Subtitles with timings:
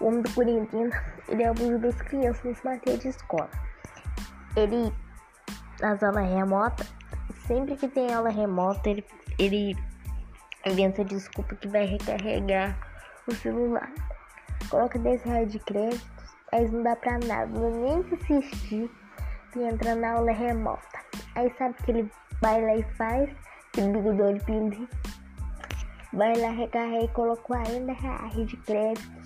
[0.00, 3.50] O homem do quarentena, ele abusa das crianças nesse matéria de escola.
[4.56, 4.92] Ele,
[5.80, 6.92] nas aulas remotas,
[7.46, 9.04] sempre que tem aula remota, ele,
[9.38, 9.76] ele
[10.66, 12.76] inventa desculpa que vai recarregar
[13.28, 13.92] o celular.
[14.68, 18.04] Coloca 10 reais de créditos, aí não dá pra nada, nem
[18.38, 18.90] assistir
[19.56, 20.98] e entra na aula remota.
[21.36, 23.30] Aí sabe que ele vai lá e faz,
[23.68, 24.88] aquele bigodão de pinto,
[26.12, 29.23] vai lá recarrega e coloca 40 reais de créditos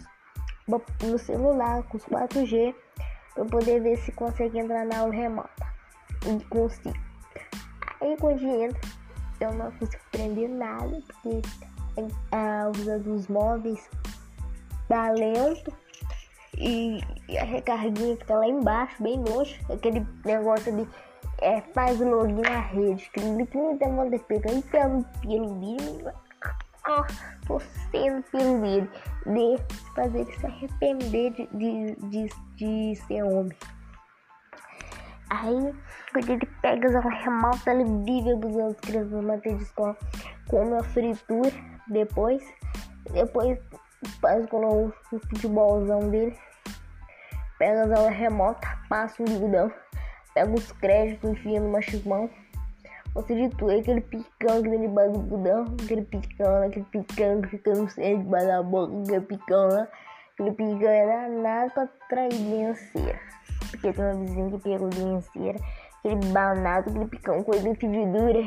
[0.68, 2.74] no celular com os 4G
[3.34, 5.66] para poder ver se consegue entrar na aula remota.
[6.26, 6.96] E consigo.
[8.00, 8.80] Aí quando entra,
[9.40, 11.42] eu não consigo aprender nada, porque
[12.32, 13.88] a usa dos móveis
[14.88, 15.72] dá lento
[16.56, 17.00] e,
[17.38, 20.88] a recarguinha que tá lá embaixo, bem longe, aquele negócio de
[21.40, 24.50] é, faz login na rede, clique no demônio de pegar
[25.22, 26.12] pelo vídeo.
[27.46, 28.90] Tô sendo pelo vídeo
[29.26, 29.58] de
[29.94, 33.56] fazer ele se arrepender de, de, de, de ser homem.
[35.30, 35.74] Aí,
[36.12, 39.96] quando ele pega as remota, ele vive abusando as crianças na matéria de escola,
[40.48, 41.52] come a fritura
[41.88, 42.42] depois,
[43.12, 43.58] depois
[44.20, 46.34] faz o futebolzão dele,
[47.58, 49.70] pega as remotas, passa o ligodão,
[50.32, 52.30] pega os créditos, enfia no machismão.
[53.14, 57.88] Ou seja, tu é aquele picão do budão, aquele picão, aquele picão que fica no
[57.88, 59.88] centro, debaixo da boca, aquele picão lá.
[60.34, 62.78] Aquele picão é danado pra trair dinheiro.
[63.70, 65.58] Porque tem uma vizinha que pegou dinheiro,
[65.98, 68.40] aquele banado, aquele picão, coisa de fedidura.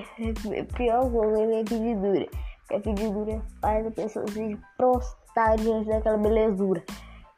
[0.52, 2.28] É pior coisa é fedidura.
[2.60, 6.84] Porque a fedidura faz a pessoa se prostrar diante daquela belezura.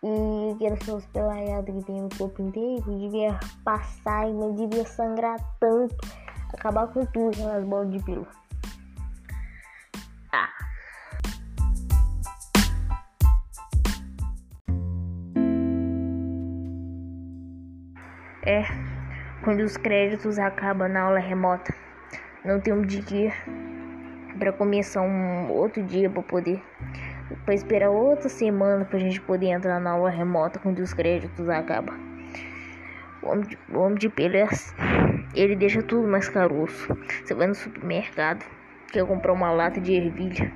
[0.03, 5.39] E aquelas pessoas pelaiadas que tem no corpo inteiro devia passar e não devia sangrar
[5.59, 5.95] tanto.
[6.63, 8.25] Acabar com tudo aquelas bolas de pílula.
[10.31, 10.47] Ah.
[18.45, 18.63] É,
[19.43, 21.75] quando os créditos acabam na aula remota,
[22.45, 23.33] não tem um dia
[24.39, 26.63] para começar um outro dia para poder
[27.43, 31.93] para esperar outra semana pra gente poder entrar na aula remota quando os créditos acabam.
[33.21, 34.73] O homem de, o de pelas,
[35.35, 36.95] ele deixa tudo mais caroço.
[37.23, 38.45] Você vai no supermercado,
[38.91, 40.51] quer comprar uma lata de ervilha,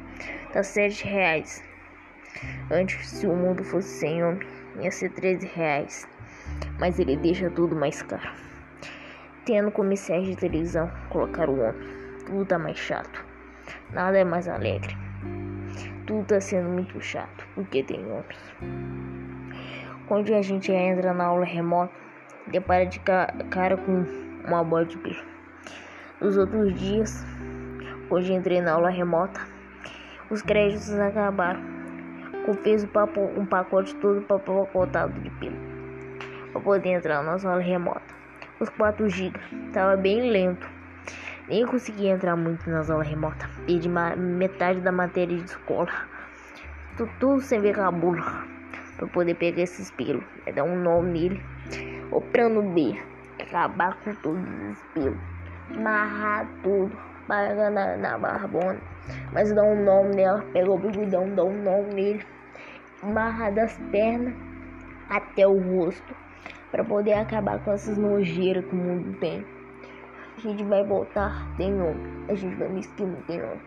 [0.51, 1.63] tá sete reais.
[2.69, 4.47] Antes, se o mundo fosse sem homem,
[4.79, 6.07] ia ser 13 reais.
[6.79, 8.29] Mas ele deixa tudo mais caro.
[9.45, 11.87] Tendo comerciais de televisão, colocar o homem.
[12.25, 13.25] Tudo tá mais chato.
[13.91, 14.95] Nada é mais alegre
[16.07, 18.55] tudo tá sendo muito chato, porque tem homens.
[20.07, 21.93] Quando a gente entra na aula remota,
[22.47, 24.05] depara de cara com
[24.47, 25.23] uma pelo.
[26.21, 27.25] Nos outros dias,
[28.09, 29.41] hoje entrei na aula remota,
[30.29, 31.77] os créditos acabaram.
[32.63, 32.87] Fiz
[33.37, 35.67] um pacote todo papacotado de pelo
[36.53, 38.15] para poder entrar na aula remota.
[38.59, 39.37] Os 4 GB
[39.73, 40.67] tava bem lento.
[41.47, 43.49] Nem consegui entrar muito nas aulas remotas.
[43.65, 45.91] Perdi metade da matéria de escola.
[46.97, 48.23] Tô tudo sem ver cabula.
[48.97, 50.23] Pra poder pegar esses pelos.
[50.45, 51.43] É dar um nome nele.
[52.11, 52.97] O plano B.
[53.47, 55.17] Acabar com todos os pelos.
[55.73, 56.91] Amarrar tudo.
[57.27, 58.79] Pagar na, na barbona.
[59.31, 60.43] Mas dá um nome nela.
[60.53, 62.25] Pega o bigodão, dá um nome nele.
[63.01, 64.33] Amarrar das pernas
[65.09, 66.15] até o rosto.
[66.71, 69.45] Pra poder acabar com essas nojeiras que o mundo tem.
[70.37, 72.25] A gente vai voltar, tem nome.
[72.29, 73.61] A gente vai me esquecer, tem nome.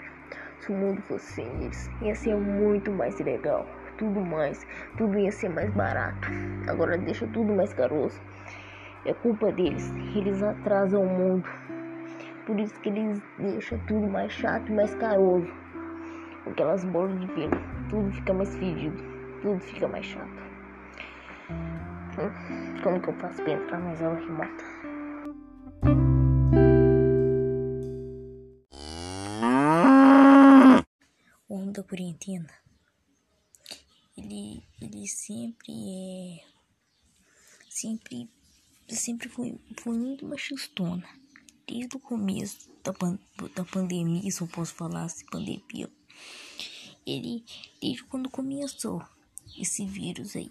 [0.60, 3.66] Se o mundo fosse sem eles, ia ser muito mais legal.
[3.96, 6.28] Tudo mais, tudo ia ser mais barato.
[6.69, 8.20] Agora deixa tudo mais caroso.
[9.05, 9.91] É culpa deles.
[10.15, 11.49] Eles atrasam o mundo.
[12.47, 15.49] Por isso que eles deixam tudo mais chato mais caroso.
[16.47, 17.50] Aquelas bolas de pelo.
[17.88, 18.97] Tudo fica mais fedido.
[19.43, 20.41] Tudo fica mais chato.
[21.50, 24.81] Hum, como que eu faço pra entrar nas aulas remotas?
[31.73, 32.53] da quarentena,
[34.17, 36.50] ele, ele sempre é.
[37.69, 38.29] Sempre,
[38.94, 41.06] sempre foi, foi muito machistona.
[41.66, 42.92] Desde o começo da,
[43.54, 45.90] da pandemia, se eu posso falar assim, pandemia.
[47.06, 47.44] Ele,
[47.81, 49.02] desde quando começou
[49.58, 50.50] esse vírus aí,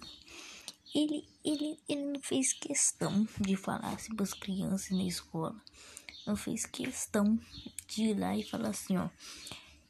[0.94, 5.56] ele, ele, ele não fez questão de falar assim para as crianças na escola.
[6.26, 7.40] Não fez questão
[7.88, 9.10] de ir lá e falar assim, ó,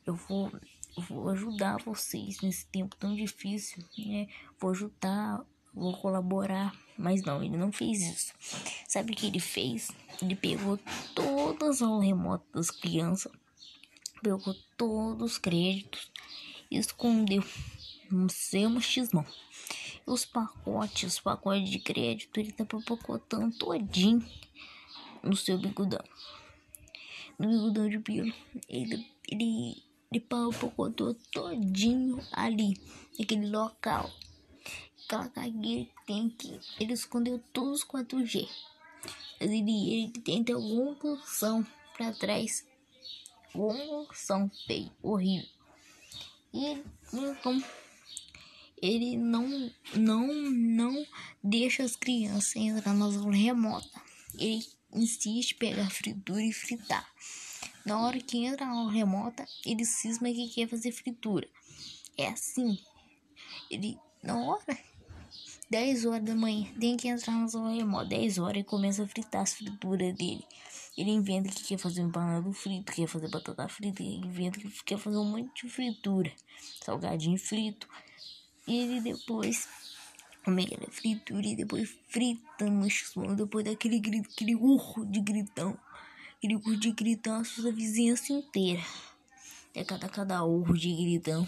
[0.05, 0.51] eu vou
[0.97, 4.27] vou ajudar vocês nesse tempo tão difícil, né?
[4.59, 6.75] Vou ajudar, vou colaborar.
[6.97, 8.33] Mas não, ele não fez isso.
[8.87, 9.89] Sabe o que ele fez?
[10.21, 10.77] Ele pegou
[11.15, 13.31] todas as remotas das crianças,
[14.21, 16.11] pegou todos os créditos
[16.69, 17.43] e escondeu
[18.11, 19.25] no seu machismão.
[20.05, 24.25] os pacotes, os pacotes de crédito, ele tá papocotando todinho
[25.23, 26.03] no seu bigudão.
[27.37, 28.33] No bigudão de pelo.
[28.67, 32.75] Ele, ele, ele papocotou todinho ali,
[33.17, 34.11] naquele local.
[35.09, 38.47] Aquela cagueira que tem que ele escondeu todos os 4G.
[39.39, 41.65] Mas ele, ele tem alguma função
[41.97, 42.63] pra trás.
[43.55, 45.49] Alguma função feia, horrível.
[46.53, 47.63] E então
[48.79, 51.07] ele não não não
[51.43, 54.01] deixa as crianças entrar nas aulas remotas.
[54.37, 54.63] Ele
[54.93, 57.11] insiste em pegar fritura e fritar.
[57.83, 61.49] Na hora que entra na aula remota, ele cisma que quer fazer fritura.
[62.15, 62.77] É assim.
[63.71, 64.77] Ele, na hora,
[65.69, 68.05] 10 horas da manhã, tem que entrar na aula remota.
[68.05, 70.43] 10 horas e começa a fritar as frituras dele.
[70.97, 74.97] Ele inventa que quer fazer empanado frito, quer fazer batata frita, ele inventa que quer
[74.97, 76.31] fazer um monte de fritura.
[76.83, 77.87] Salgadinho frito.
[78.67, 79.69] E ele depois
[80.43, 85.77] come aquela fritura e depois frita no chão, depois daquele grito, aquele urro de gritão.
[86.37, 88.81] Aquele urro de gritão assusta a vizinhança inteira.
[89.75, 91.47] É cada, cada urro de gritão.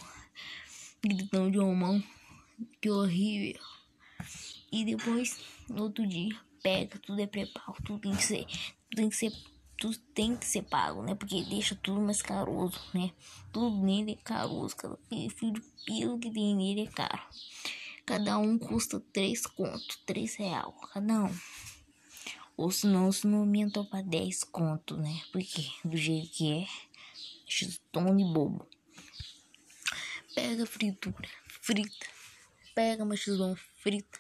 [1.04, 2.04] Gritão de homão.
[2.80, 3.81] Que horrível.
[4.72, 5.38] E depois,
[5.68, 6.34] no outro dia,
[6.64, 9.34] pega, tudo é preparo, tudo tem que ser, tudo tem que ser,
[9.78, 11.14] tudo tem que ser pago, né?
[11.14, 13.12] Porque deixa tudo mais caroso, né?
[13.52, 14.98] Tudo nele é caroso, cada
[15.36, 17.22] fio de pelo que tem nele é caro.
[18.06, 21.36] Cada um custa três conto, três real, cada um.
[22.58, 25.22] Ou senão, se não aumentou pra 10 conto, né?
[25.32, 26.68] Porque do jeito que é,
[27.48, 28.68] de bobo.
[30.36, 32.08] Pega fritura, frita.
[32.76, 34.20] Pega machizão, frita.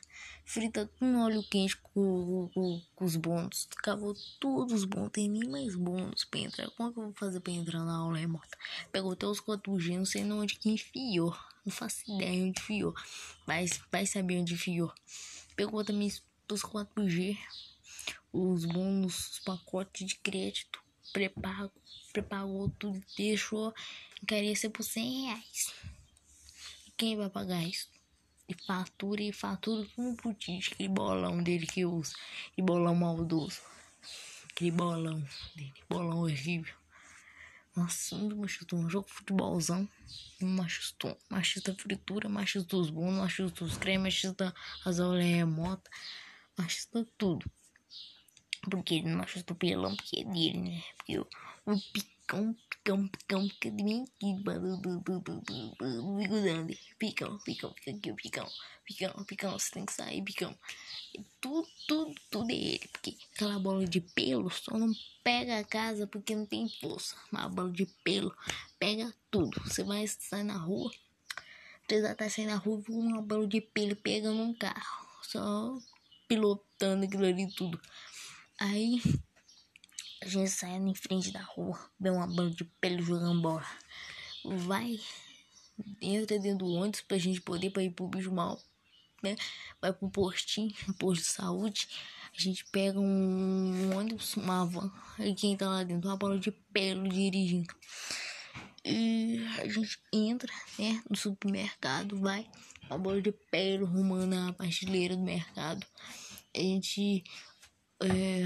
[0.51, 3.69] Frita no óleo quente com, com, com os bônus.
[3.77, 5.11] Acabou todos os bônus.
[5.13, 6.69] Tem nem mais bônus pra entrar.
[6.71, 8.57] Como é que eu vou fazer pra entrar na aula remota?
[8.91, 11.33] Pegou até os 4G, não sei onde que enfiou.
[11.65, 12.93] Não faço ideia onde enfiou.
[13.47, 14.93] Mas vai saber onde enfiou.
[15.55, 17.37] Pegou também os 4G.
[18.33, 20.83] Os bônus, os pacotes de crédito.
[21.13, 21.71] Prepago,
[22.11, 23.01] prepagou tudo.
[23.15, 23.73] Deixou
[24.21, 25.73] encarecer por 100 reais.
[26.97, 27.87] Quem vai pagar isso?
[28.51, 29.87] E fatura e fatura
[30.17, 30.73] pro Tite.
[30.73, 32.13] Aquele bolão dele que usa.
[32.57, 33.61] E bolão maldoso.
[34.51, 35.25] Aquele bolão
[35.55, 35.73] dele.
[35.89, 36.75] Bolão horrível.
[37.73, 38.75] Nossa, muito machista.
[38.75, 39.87] Um jogo de futebolzão.
[40.41, 44.53] Machista, machista fritura, machista dos bons, machista dos cremes, machista
[44.83, 45.89] as aulas remota.
[46.57, 47.49] Machista tudo.
[48.69, 50.83] Porque ele não machista o pelão, porque é dele, né?
[50.97, 51.27] Porque o
[52.31, 54.07] picão, picão, picão, fica de mim
[56.17, 56.77] bigudando.
[56.97, 58.47] Picão, picão, fica aqui picão.
[58.85, 60.57] Picão, picão, você tem que sair, picão.
[61.41, 62.87] Tudo, tudo, tudo é ele.
[62.87, 64.93] Porque aquela bola de pelo só não
[65.23, 67.15] pega a casa porque não tem força.
[67.31, 68.33] Uma bola de pelo
[68.79, 69.61] pega tudo.
[69.65, 70.91] Você vai sair na rua.
[71.87, 75.07] Você já tá saindo na rua com uma bola de pelo pegando um carro.
[75.23, 75.77] Só
[76.27, 77.79] pilotando aquilo ali tudo.
[78.57, 79.01] Aí
[80.21, 83.65] a gente sai em frente da rua, vê uma bola de pelo jogando bola.
[84.43, 84.99] Vai,
[86.01, 88.59] entra dentro do ônibus pra gente poder pra ir pro mal
[89.21, 89.35] né?
[89.81, 91.87] Vai pro postinho, posto de saúde.
[92.35, 94.91] A gente pega um ônibus, uma van.
[95.19, 96.09] E quem tá lá dentro?
[96.09, 97.73] Uma bola de pelo dirigindo.
[98.83, 101.01] E a gente entra, né?
[101.09, 102.47] No supermercado, vai.
[102.89, 105.85] Uma bola de pelo rumando a prateleira do mercado.
[106.55, 107.23] A gente
[108.03, 108.43] é,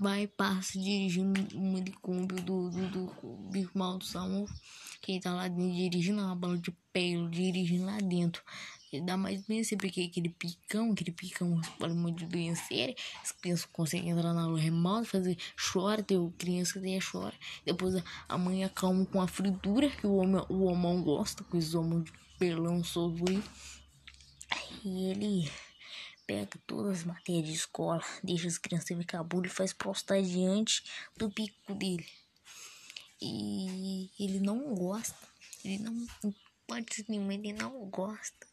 [0.00, 4.46] vai passa dirigindo um helicóptero do, do, do, Mal do Salmo.
[5.02, 8.42] Quem tá lá dentro dirigindo uma bola de pelo, dirigindo lá dentro.
[8.92, 12.94] Ele dá mais doença porque aquele picão, aquele picão fala muito de doença séria.
[13.22, 17.34] As crianças conseguem entrar na aula remota, fazer chora, tem criança que chora.
[17.64, 21.74] Depois a mãe acalma com a fritura, que o homem, o homão gosta, com os
[21.74, 23.42] homens de pelão sobre.
[24.84, 25.50] E ele
[26.26, 30.82] pega todas as matérias de escola, deixa as crianças ficar burro e faz postar diante
[31.16, 32.06] do pico dele.
[33.20, 35.16] E ele não gosta,
[35.64, 36.06] ele não,
[36.66, 38.46] pode ser nenhum, ele não gosta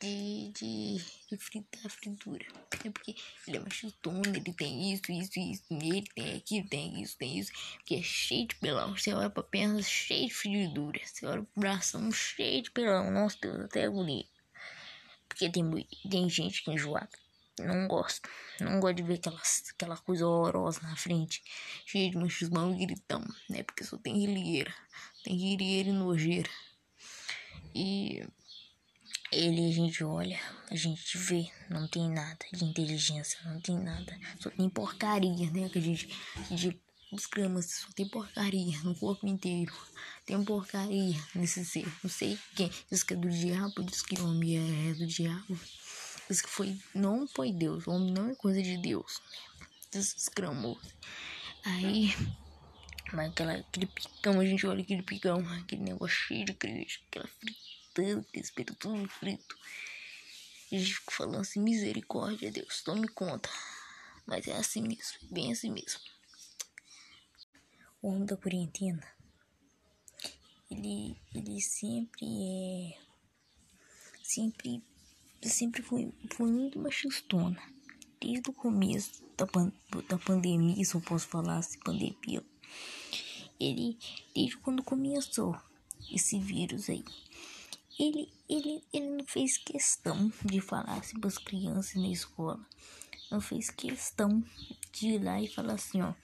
[0.00, 2.46] de, de, de fritar fritura.
[2.84, 3.14] É porque
[3.46, 7.52] ele é machistona, ele tem isso, isso, isso nele, tem aquilo, tem isso, tem isso.
[7.84, 8.96] Que é cheio de pelão.
[8.96, 11.00] Você olha pra perna cheio de fritura.
[11.04, 13.10] Você olha pro bração cheio de pelão.
[13.10, 14.37] Nossa Deus, até bonito.
[15.38, 17.08] Porque tem, tem gente que enjoa.
[17.60, 18.28] Não gosta.
[18.60, 19.40] Não gosta de ver aquela,
[19.70, 21.42] aquela coisa horrorosa na frente.
[21.86, 23.24] Cheio de machismo e gritão.
[23.48, 23.62] Né?
[23.62, 24.74] Porque só tem rilheira.
[25.22, 26.50] Tem rilheira e nojeira.
[27.72, 28.26] E
[29.30, 30.40] ele a gente olha,
[30.70, 35.68] a gente vê, não tem nada de inteligência, não tem nada, só tem porcaria, né?
[35.68, 36.08] Que a gente,
[36.50, 36.80] a gente
[37.16, 39.72] exclama, só tem porcaria no corpo inteiro,
[40.26, 44.26] tem porcaria nesse ser, não sei quem, diz que é do diabo, diz que o
[44.26, 45.58] homem é do diabo,
[46.28, 47.86] Isso que foi, não foi Deus.
[47.86, 49.22] O homem não é coisa de Deus.
[49.90, 50.78] Desescramou.
[51.64, 52.14] Aí,
[53.12, 57.26] mas aquela, aquele picão, a gente olha aquele picão, aquele negócio cheio de queijo, aquela
[57.26, 59.56] fritando, aquele espelho tudo frito.
[60.70, 63.48] E a gente fica falando assim, misericórdia, Deus, tome conta.
[64.26, 66.00] Mas é assim mesmo, bem assim mesmo.
[68.00, 69.02] O homem da quarentena,
[70.70, 72.98] ele, ele sempre é.
[74.22, 74.82] Sempre,
[75.42, 77.60] sempre foi, foi muito machistona.
[78.20, 79.72] Desde o começo da, pan,
[80.08, 82.44] da pandemia, se eu posso falar assim, pandemia.
[83.58, 83.98] Ele,
[84.34, 85.58] desde quando começou
[86.12, 87.04] esse vírus aí,
[87.98, 92.64] ele, ele, ele não fez questão de falar assim para as crianças na escola
[93.30, 94.42] não fez questão
[94.92, 96.14] de ir lá e falar assim, ó,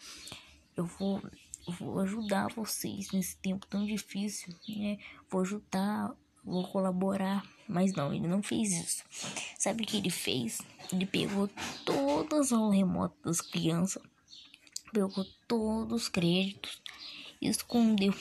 [0.76, 1.22] eu vou,
[1.66, 4.98] vou ajudar vocês nesse tempo tão difícil, né?
[5.30, 7.44] Vou ajudar, vou colaborar.
[7.66, 9.04] Mas não, ele não fez isso.
[9.58, 10.60] Sabe o que ele fez?
[10.92, 11.48] Ele pegou
[11.84, 14.02] todas as remotas das crianças,
[14.92, 16.82] pegou todos os créditos,
[17.40, 18.14] escondeu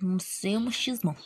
[0.00, 1.16] no seu machismão.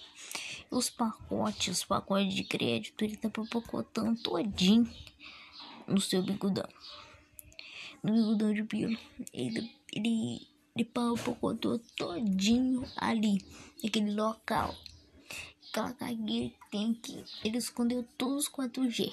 [0.71, 4.89] Os pacotes, os pacotes de crédito, ele tá papocotando todinho
[5.87, 6.69] no seu bigudão.
[8.03, 8.99] No bigudão de pilo.
[9.33, 10.48] Ele, ele,
[10.79, 13.45] ele papocotou todinho ali,
[13.83, 14.77] naquele local.
[15.69, 17.25] Aquela cagueira que tem aqui.
[17.45, 19.13] Ele escondeu todos os 4G.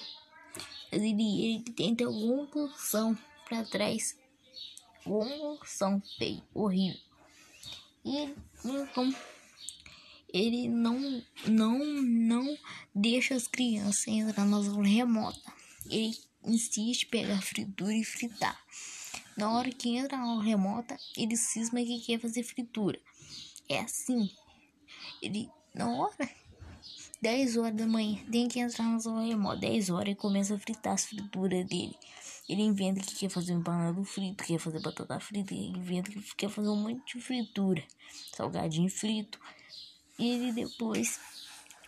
[0.92, 4.16] Mas ele, ele tenta alguma função pra trás.
[5.04, 7.02] Alguma função feia, horrível.
[8.06, 8.32] E
[8.64, 9.16] então
[10.32, 12.58] ele não não não
[12.94, 15.54] deixa as crianças entrar nas aulas remotas.
[15.90, 18.64] Ele insiste pegar fritura e fritar.
[19.38, 23.00] Na hora que entra na remota, ele cisma que quer fazer fritura.
[23.68, 24.30] É assim.
[25.22, 26.30] Ele, na hora,
[27.22, 29.58] 10 horas da manhã, tem que entrar na aula remota.
[29.58, 31.96] 10 horas e começa a fritar as frituras dele.
[32.48, 36.36] Ele inventa que quer fazer um empanado frito, quer fazer batata frita, ele inventa que
[36.36, 37.84] quer fazer um monte de fritura.
[38.34, 39.40] Salgadinho frito.
[40.18, 41.20] E ele depois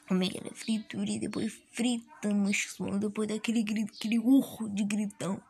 [0.08, 4.84] como que era fritura e depois frita no chão, depois daquele grito, aquele urro de
[4.84, 5.42] gritão.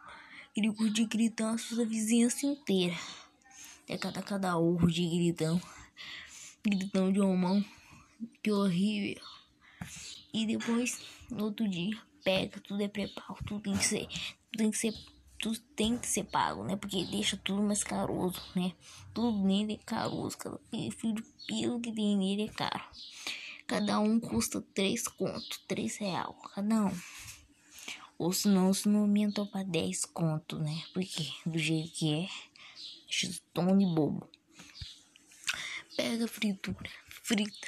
[0.59, 1.07] Urro de
[1.39, 2.95] a vizinhança inteira.
[3.87, 5.61] É cada, cada urro de gritão.
[6.65, 7.63] Gritão de homão.
[8.41, 9.23] Que horrível.
[10.33, 10.99] E depois,
[11.29, 14.07] no outro dia, pega, tudo é preparo, tudo tem que ser.
[14.07, 14.93] Tudo tem que ser.
[15.39, 16.75] Tudo tem que ser pago, né?
[16.75, 18.73] Porque deixa tudo mais caroso, né?
[19.13, 20.39] Tudo nele é caroso.
[20.39, 22.83] Cada fio de pelo que tem nele é caro.
[23.67, 26.97] Cada um custa três conto, três real, cada um.
[28.17, 30.83] Ou se não, se não aumentou pra 10 conto, né?
[30.93, 32.27] Porque do jeito que é,
[33.53, 34.29] tão de bobo.
[35.95, 37.67] Pega a fritura, frita.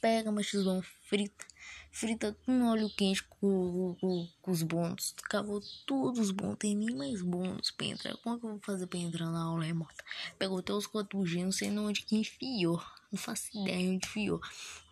[0.00, 1.46] Pega machizão, frita.
[1.92, 5.14] Frita com óleo quente com, com, com os bônus.
[5.24, 6.56] Acabou todos os bônus.
[6.58, 8.16] Tem nem mais bônus pra entrar.
[8.16, 10.02] Como é que eu vou fazer pra entrar na aula remota?
[10.38, 12.82] Pegou até os 4G, não sei onde que enfiou.
[13.12, 14.40] Não faço ideia onde enfiou.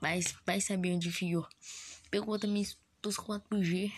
[0.01, 1.49] Mas vai saber onde enfiou.
[2.11, 3.91] Pegou também os 4G.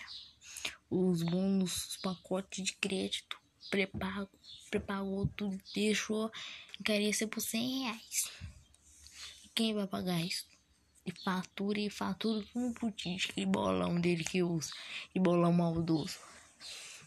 [0.89, 3.37] Os bônus, os pacotes de crédito.
[3.69, 4.29] Prepago.
[4.69, 5.59] Prepagou tudo.
[5.73, 6.31] Deixou
[6.79, 8.31] encarecer por 100 reais.
[9.55, 10.45] Quem vai pagar isso?
[11.05, 13.29] E fatura e fatura tudo pro Tite.
[13.29, 14.71] Aquele bolão dele que usa.
[15.13, 16.17] E bolão maldoso.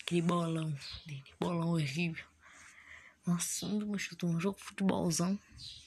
[0.00, 1.24] Aquele bolão dele.
[1.40, 2.24] Bolão horrível.
[3.26, 5.36] Nossa, um machista, um jogo de futebolzão.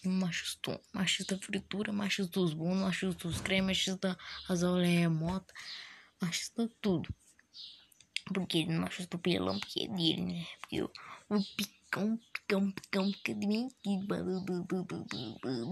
[0.03, 4.17] Machista, machista fritura, machista dos bons, machista dos cremes, machista
[4.49, 5.55] as aulas remotas,
[6.21, 7.07] machista tudo.
[8.33, 10.47] Porque ele não o pelão, porque é dele, né?
[10.61, 10.91] Porque o,
[11.89, 13.47] picão, picão, picão, fica de
[14.05, 14.83] do, do,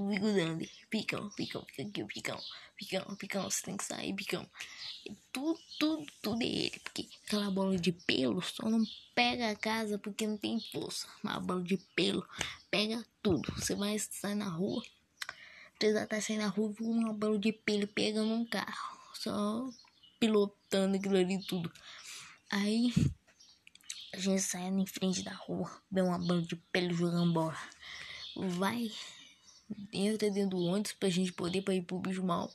[0.09, 0.59] bigudão
[0.89, 2.39] Picão, picão, fica aqui picão.
[2.75, 4.47] Picão, picão, você tem que sair, picão.
[5.31, 6.79] Tudo, tudo, tudo é ele.
[6.83, 8.83] Porque aquela bola de pelo só não
[9.15, 11.07] pega a casa porque não tem força.
[11.23, 12.27] Uma bola de pelo
[12.69, 13.51] pega tudo.
[13.55, 14.83] Você vai sair na rua.
[15.77, 18.97] Precisa estar saindo na rua com uma bola de pelo pegando um carro.
[19.13, 19.69] Só
[20.19, 21.71] pilotando aquilo ali tudo.
[22.49, 22.93] Aí
[24.13, 27.57] a gente sai em frente da rua, vê uma bola de pelo jogando bola.
[28.35, 28.91] Vai,
[29.91, 32.51] entra dentro do ônibus pra gente poder pra ir pro bicho mal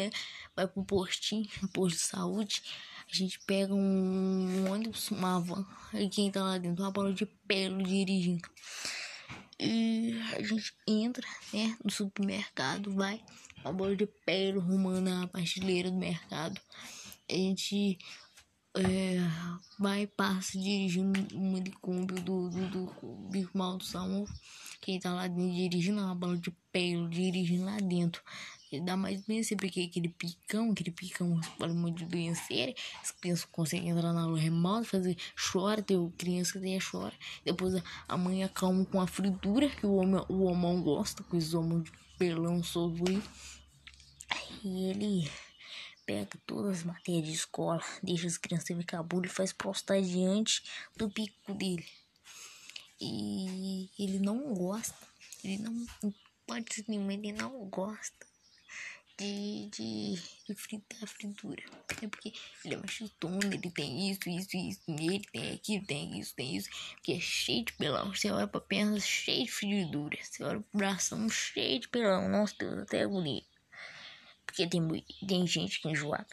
[0.00, 0.10] né?
[0.56, 2.62] Vai pro postinho, posto de saúde.
[3.10, 7.26] A gente pega um ônibus, uma van, e quem tá lá dentro, uma bola de
[7.26, 8.48] pelo dirigindo.
[9.58, 13.22] E a gente entra, né, no supermercado, vai,
[13.62, 16.58] uma bola de pelo rumando na prateleira do mercado.
[17.28, 17.98] A gente
[18.76, 19.18] é,
[19.78, 24.26] vai passa dirigindo uma de do, do, do Bico Mal do Salmo.
[24.80, 28.22] Quem tá lá dentro dirigindo uma bola de pelo, dirigindo lá dentro.
[28.70, 32.72] Ele dá mais bem sempre que aquele picão, aquele picão fala muito de doenceira.
[33.02, 37.12] As crianças conseguem entrar na aula remota, fazer chora, tem criança que até chora.
[37.44, 41.52] Depois a mãe acalma com a fritura, que o homem, o homem gosta, com os
[41.52, 43.20] homens de pelão sobre.
[44.62, 45.28] E ele
[46.10, 48.76] pega todas as matérias de escola, deixa as crianças
[49.06, 50.60] burro e faz postar diante
[50.96, 51.86] do pico dele.
[53.00, 54.96] E ele não gosta,
[55.44, 55.86] ele não
[56.44, 58.26] pode ser nenhum, ele não gosta
[59.16, 61.62] de, de, de fritar fritura.
[62.02, 62.32] É porque
[62.64, 66.68] ele é machistona, ele tem isso, isso, isso, ele tem aquilo, tem isso, tem isso.
[66.96, 68.12] Porque é cheio de pelão.
[68.12, 70.18] Você olha pra perna cheio de fritura.
[70.20, 72.28] Você olha pro bração cheio de pelão.
[72.28, 73.44] Nossa Deus, até agonia.
[74.50, 76.26] Porque tem, tem gente que enjoada.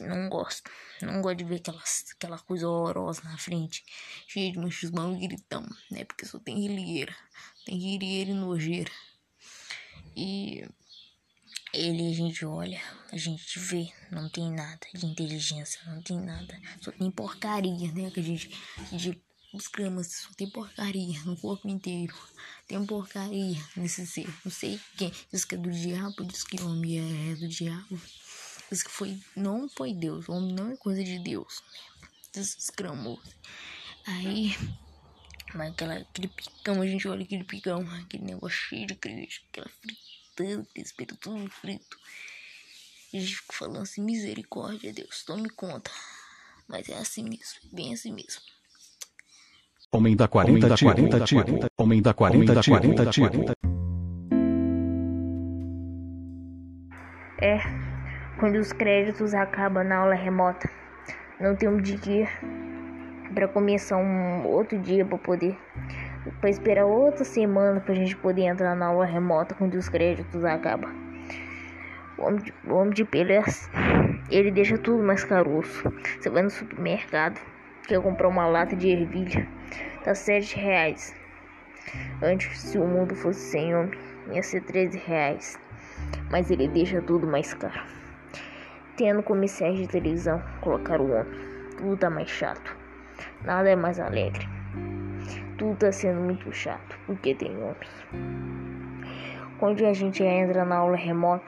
[0.00, 0.70] Não gosto.
[1.02, 3.84] Não gosto de ver aquelas, aquela coisa horrorosa na frente.
[4.28, 5.66] Cheio de machismo e gritão.
[5.90, 6.04] Né?
[6.04, 7.14] Porque só tem rilheira.
[7.64, 8.90] Tem rilheira e nojeira.
[10.16, 10.64] E
[11.72, 16.56] ele a gente olha, a gente vê, não tem nada de inteligência, não tem nada,
[16.80, 18.12] só tem porcaria, né?
[18.12, 19.20] Que a gente, a gente
[19.54, 22.14] os gramas só tem porcaria no corpo inteiro.
[22.66, 24.28] Tem porcaria nesse ser.
[24.44, 25.12] Não sei quem.
[25.32, 28.00] Diz que é do diabo, diz que o homem é do diabo.
[28.70, 29.18] Diz que foi.
[29.36, 30.28] Não foi Deus.
[30.28, 31.62] Homem não é coisa de Deus.
[32.34, 33.20] Esses gramos.
[34.06, 34.56] Aí.
[35.54, 39.68] Mas aquela, aquele picão, a gente olha aquele picão, aquele negócio cheio de queijo, aquela
[39.68, 41.98] fritura tanto, espírito tudo frito.
[43.12, 45.90] E a gente fica falando assim, misericórdia, Deus, tome conta.
[46.66, 48.42] Mas é assim mesmo, bem assim mesmo.
[49.94, 51.42] Homem da 40 da 40 tipo.
[51.78, 53.30] Homem da 40 da 40 tipo.
[57.40, 57.60] É,
[58.40, 60.68] quando os créditos acabam na aula remota,
[61.38, 62.26] não tem um dia
[63.32, 65.56] para começar um outro dia para poder
[66.40, 70.90] para esperar outra semana pra gente poder entrar na aula remota quando os créditos acabam.
[72.18, 73.30] O homem de, o homem de pelo.
[74.28, 75.84] Ele deixa tudo mais caroço.
[76.18, 77.38] Você vai no supermercado,
[77.86, 79.46] quer comprar uma lata de ervilha,
[80.02, 81.14] tá sete reais.
[82.22, 83.98] Antes, se o mundo fosse sem homem,
[84.32, 85.58] ia ser 13 reais.
[86.30, 87.80] Mas ele deixa tudo mais caro.
[88.96, 91.32] Tendo comerciais de televisão, colocar o homem.
[91.76, 92.76] Tudo tá mais chato.
[93.44, 94.48] Nada é mais alegre.
[95.58, 98.06] Tudo tá sendo muito chato, porque tem homens.
[99.58, 101.44] Quando a gente entra na aula remota,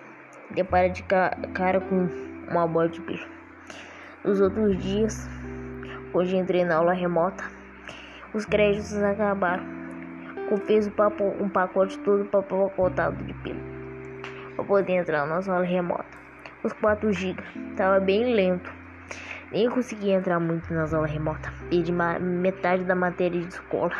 [0.50, 2.08] depara de cara com
[2.48, 3.26] uma bola de pelo.
[4.24, 5.28] Nos outros dias,
[6.16, 7.44] hoje entrei na aula remota,
[8.32, 9.64] os créditos acabaram.
[10.48, 10.92] Com peso
[11.40, 13.60] um pacote todo papacotado de pelo.
[14.54, 16.16] Pra poder entrar na aula remota.
[16.62, 17.42] Os 4 GB.
[17.76, 18.72] Tava bem lento.
[19.52, 21.52] Nem consegui entrar muito nas aulas remotas.
[21.68, 23.92] Perdi metade da matéria de escola.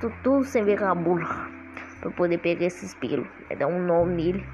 [0.00, 1.26] Tô tudo sem ver cabula.
[2.00, 3.28] Pra poder pegar esses pelos.
[3.48, 4.46] É dar um nome nele.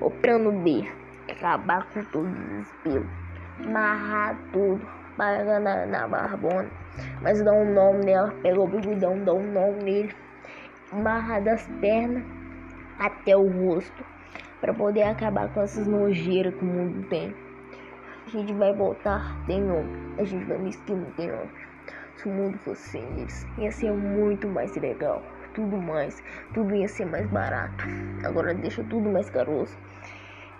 [0.00, 0.84] O plano B.
[1.28, 3.06] É acabar com todos os pelos.
[3.64, 5.01] Amarrar tudo.
[5.16, 6.70] Pagar na, na barbona.
[7.20, 8.32] Mas dá um nome nela.
[8.42, 10.14] Pega o bigodão, dá um nome nele.
[10.90, 12.24] Amarrar das pernas
[12.98, 14.04] até o rosto.
[14.60, 17.34] Pra poder acabar com essas nojeiras que o mundo tem.
[18.26, 20.14] A gente vai voltar, tem homem.
[20.18, 21.50] A gente vai me esquina, tem homem.
[22.16, 25.22] Se o mundo fosse sem eles, ia ser muito mais legal.
[25.54, 26.22] Tudo mais,
[26.54, 27.84] tudo ia ser mais barato.
[28.24, 29.76] Agora deixa tudo mais caroso.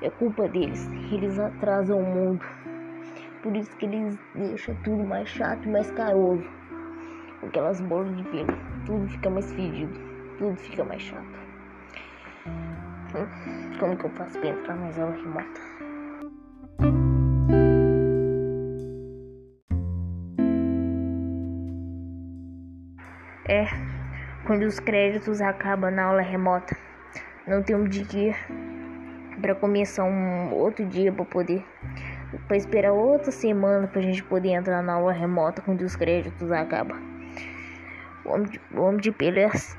[0.02, 0.90] É culpa deles.
[1.12, 2.44] Eles atrasam o mundo.
[3.42, 6.48] Por isso que eles deixam tudo mais chato e mais caroso.
[7.42, 8.56] Aquelas bolas de pelo.
[8.86, 9.92] Tudo fica mais fedido.
[10.38, 11.42] Tudo fica mais chato.
[12.46, 15.62] Hum, como que eu faço pra entrar nas aulas remotas?
[23.48, 23.66] É,
[24.46, 26.76] quando os créditos acabam na aula remota,
[27.46, 28.36] não tem um dia
[29.40, 31.64] para começar um outro dia para poder
[32.46, 36.98] para esperar outra semana pra gente poder entrar na aula remota quando os créditos acabam.
[38.24, 39.76] O homem, de, o homem de é assim.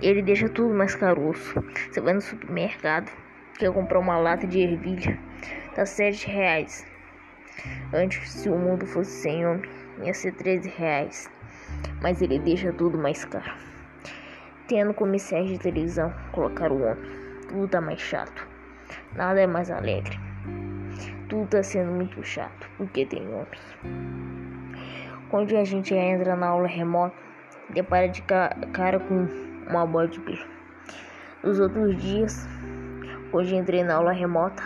[0.00, 1.62] Ele deixa tudo mais caroço.
[1.90, 3.10] Você vai no supermercado,
[3.58, 5.18] quer comprar uma lata de ervilha,
[5.74, 6.86] tá sete reais.
[7.92, 9.70] Antes, se o mundo fosse sem homem,
[10.02, 11.30] ia ser 13 reais
[12.00, 13.52] mas ele deixa tudo mais caro.
[14.68, 17.04] Tendo comerciais de televisão, colocar o homem.
[17.48, 18.46] Tudo tá mais chato.
[19.14, 20.25] Nada é mais alegre.
[21.28, 23.76] Tudo tá sendo muito chato, porque tem homens.
[25.28, 27.16] Quando a gente entra na aula remota,
[27.70, 29.26] depara de cara com
[29.68, 30.46] uma bola de pelo.
[31.42, 32.46] Nos outros dias,
[33.32, 34.62] hoje entrei na aula remota,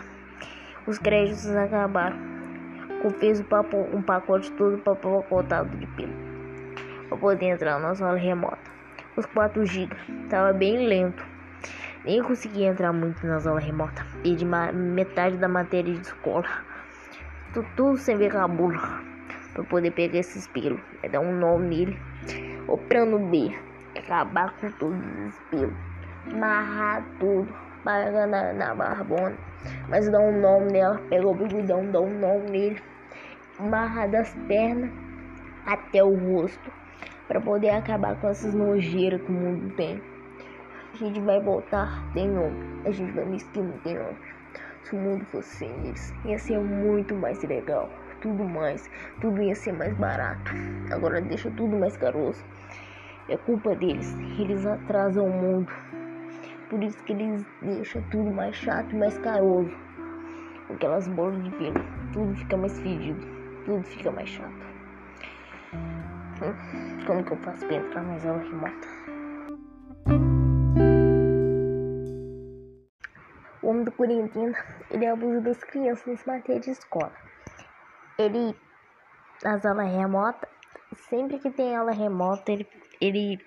[0.86, 2.18] os créditos acabaram.
[3.02, 3.46] Com peso
[3.94, 6.12] um pacote todo papacotado de pelo
[7.08, 8.70] para poder entrar na sala remota.
[9.16, 9.94] Os 4 GB
[10.28, 11.29] tava bem lento.
[12.02, 14.06] Nem consegui entrar muito nas aulas remotas.
[14.22, 16.48] De metade da matéria de escola.
[17.52, 18.80] Tô tudo sem ver cabula.
[19.52, 20.80] Pra poder pegar esses pelos.
[21.02, 21.98] É dar um nome nele.
[22.68, 23.54] O plano B.
[23.94, 25.74] É acabar com todos os pelos.
[26.32, 27.52] Amarrar tudo.
[27.84, 29.36] Pagar na, na barbona.
[29.90, 30.98] Mas dá um nome nela.
[31.10, 32.82] Pegou o bigudão, dá um nome nele.
[33.58, 34.90] Amarrar das pernas
[35.66, 36.72] até o rosto.
[37.28, 40.09] Pra poder acabar com essas nojeiras que o mundo tem.
[40.92, 42.82] A gente vai voltar, tem nome.
[42.84, 44.16] A gente vai me esquecer, tem nome.
[44.82, 47.88] Se o mundo fosse eles, ia ser muito mais legal.
[48.20, 50.52] Tudo mais, tudo ia ser mais barato.
[50.90, 52.44] Agora deixa tudo mais caroso.
[53.28, 54.16] É culpa deles.
[54.36, 55.72] Eles atrasam o mundo.
[56.68, 59.72] Por isso que eles deixam tudo mais chato e mais caroso.
[60.74, 61.84] Aquelas bolas de pelo.
[62.12, 63.20] Tudo fica mais fedido.
[63.64, 64.66] Tudo fica mais chato.
[66.42, 68.99] Hum, como que eu faço pra entrar nas aulas remotas?
[73.70, 74.56] Homem do quarentena,
[74.90, 77.12] ele abusa das crianças nesse matéria de escola.
[78.18, 78.56] Ele,
[79.42, 80.50] nas aulas remotas,
[81.08, 82.68] sempre que tem aula remota, ele,
[83.00, 83.38] ele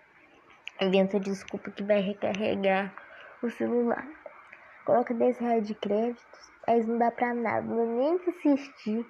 [0.82, 2.94] inventa desculpa que vai recarregar
[3.42, 4.08] o celular.
[4.86, 9.06] Coloca 10 reais de créditos, mas não dá pra nada, nem pra assistir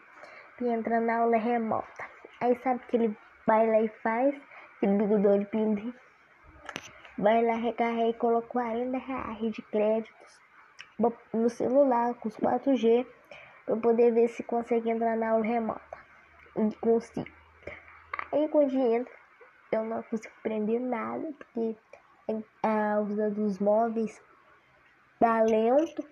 [0.57, 2.09] pra entrar na aula remota.
[2.41, 4.35] Aí sabe que ele vai lá e faz,
[4.77, 5.93] aquele bigodão de pilha,
[7.17, 10.42] vai lá, recarrega e coloca 40 reais de créditos
[11.33, 13.05] no celular com os 4G
[13.65, 15.97] para poder ver se consegue entrar na aula remota.
[16.55, 17.27] E consigo.
[18.31, 19.13] Aí quando entra,
[19.71, 21.75] eu não consigo aprender nada, porque
[22.61, 24.21] a usa dos móveis
[25.19, 26.03] dá lento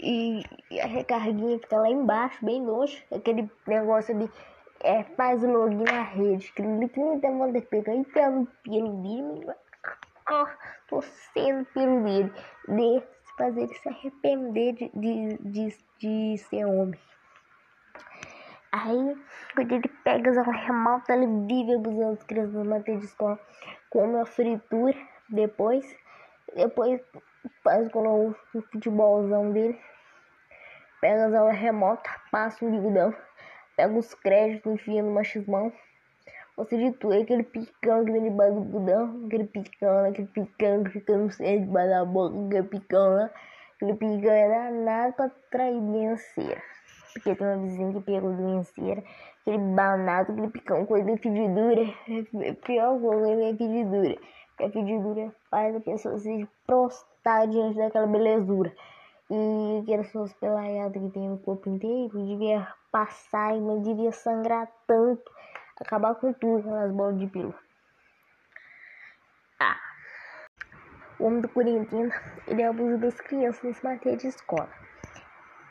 [0.00, 0.42] e
[0.82, 3.02] a recarguinha fica lá embaixo, bem longe.
[3.12, 4.30] Aquele negócio de
[4.80, 6.52] é, faz login na rede.
[6.52, 9.54] Que ele me dá vontade de pegar e pelo pelo dele.
[10.88, 12.32] Tô sendo pelo dele.
[13.36, 16.98] Fazer ele se arrepender de, de, de, de ser homem.
[18.70, 19.16] Aí,
[19.54, 23.38] quando ele pega as aulas remotas, ele vive abusando as crianças na matéria de escola,
[23.88, 24.96] come a fritura,
[25.28, 25.96] depois,
[26.56, 27.00] depois
[27.62, 28.34] faz com o
[28.72, 29.78] futebolzão dele,
[31.00, 33.14] pega as aulas remotas, passa um bigodão,
[33.76, 35.72] pega os créditos, enfia no machismão,
[36.56, 41.30] você de tudo, aquele picão que do budão, aquele picão, aquele picão que fica no
[41.32, 43.30] centro, debaixo da boca, aquele picão lá,
[43.74, 46.62] aquele picão é danado pra atrair doenceira.
[47.12, 49.02] Porque tem uma vizinha que pegou doenceira,
[49.40, 51.82] aquele banado, aquele picão, coisa de fedidura,
[52.40, 54.16] é pior coisa é fedidura.
[54.50, 58.72] Porque a fedidura faz a pessoa se prostrar diante daquela belezura.
[59.28, 64.70] E aquelas pessoas pelaiadas que tem no corpo inteiro devia passar e não devia sangrar
[64.86, 65.34] tanto
[65.80, 67.54] acabar com tudo aquelas bolas de pelo.
[69.60, 69.76] Ah.
[71.18, 72.14] O homem do quarentena,
[72.46, 74.68] ele abusa das crianças nesse matéria de escola.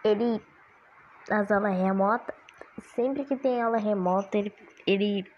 [0.03, 0.41] Ele,
[1.29, 2.35] nas aulas remotas,
[2.95, 4.53] sempre que tem aula remota, ele,
[4.85, 5.31] ele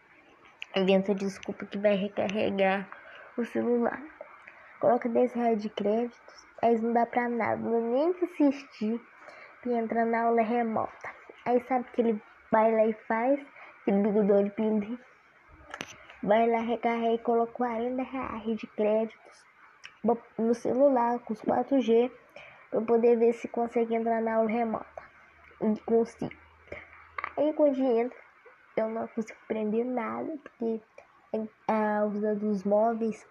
[0.75, 2.87] inventa desculpa que vai recarregar
[3.37, 4.01] o celular.
[4.79, 9.01] Coloca 10 reais de créditos, mas não dá pra nada, nem pra assistir
[9.65, 11.09] e entra na aula remota.
[11.45, 13.39] Aí sabe que ele vai lá e faz
[13.85, 14.99] de pinto.
[16.23, 19.45] Vai lá, recarrega e coloca 40 reais de créditos
[20.37, 22.11] no celular com os 4G
[22.71, 25.03] para poder ver se consegue entrar na aula remota.
[25.61, 26.33] E consigo.
[27.37, 28.17] Aí quando entra,
[28.77, 30.81] eu não consigo aprender nada, porque
[31.67, 33.25] a usa dos móveis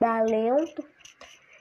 [0.00, 0.82] dá lento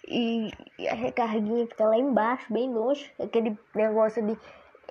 [0.07, 0.49] e
[0.89, 4.37] a recarguinha fica lá embaixo, bem longe, aquele negócio de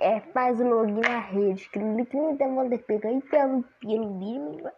[0.00, 1.68] é, faz o login na rede.
[1.76, 2.04] Me
[2.36, 4.70] dá vontade de pegar e pelo pelo dele.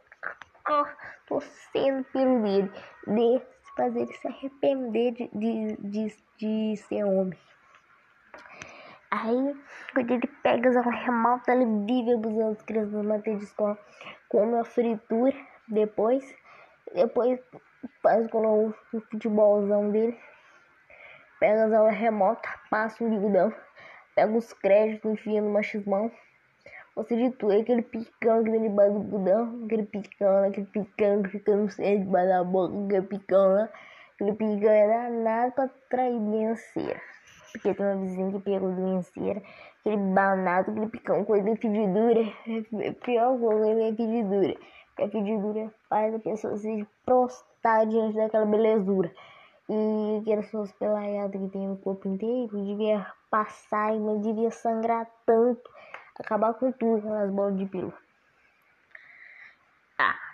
[0.68, 0.86] Oh,
[1.26, 2.72] tô sendo pelo dele.
[3.06, 3.42] De
[3.76, 7.38] fazer ele se arrepender de, de, de, de ser homem.
[9.10, 9.56] Aí,
[9.92, 13.78] quando ele pega aulas remotas, ele vive abusando as crianças na matéria de escola.
[14.28, 15.34] Come a fritura,
[15.66, 16.34] depois,
[16.94, 17.40] depois
[18.02, 18.72] faz o
[19.10, 20.16] futebolzão dele.
[21.40, 23.52] Pega aulas remotas, passa um bigodão
[24.20, 26.10] pega os créditos, enfia no machismão.
[26.94, 31.56] Você de tudo, aquele picão que debaixo do budão, aquele picão, aquele picão que fica
[31.56, 33.68] no centro, debaixo da boca, aquele picão lá,
[34.14, 37.00] aquele picão é danado pra atrair doenceira.
[37.52, 39.42] Porque tem uma vizinha que pegou doenceira,
[39.80, 42.20] aquele banado, aquele picão, coisa de fedidura,
[42.84, 44.54] é pior coisa é fedidura.
[44.88, 49.10] Porque a fedidura faz a pessoa se prostrar diante daquela belezura.
[49.70, 55.06] E aquelas pessoas pelaiadas que tem no corpo inteiro devia passar e não devia sangrar
[55.24, 55.70] tanto,
[56.18, 57.92] acabar com tudo aquelas bolas de pelo.
[59.98, 60.29] Ah.